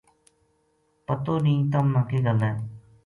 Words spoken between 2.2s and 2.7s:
گل ہے